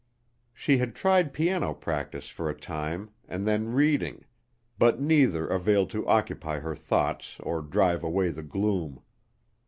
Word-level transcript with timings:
She 0.55 0.79
had 0.79 0.95
tried 0.95 1.31
piano 1.31 1.75
practice 1.75 2.27
for 2.29 2.49
a 2.49 2.59
time 2.59 3.11
and 3.27 3.47
then 3.47 3.71
reading, 3.71 4.25
but 4.79 4.99
neither 4.99 5.45
availed 5.45 5.91
to 5.91 6.07
occupy 6.07 6.57
her 6.57 6.73
thoughts 6.73 7.37
or 7.41 7.61
drive 7.61 8.03
away 8.03 8.29
the 8.31 8.41
gloom. 8.41 9.03